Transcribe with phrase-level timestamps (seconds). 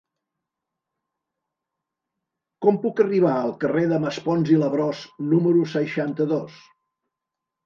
[2.67, 5.03] Com puc arribar al carrer de Maspons i Labrós
[5.35, 6.59] número seixanta-dos?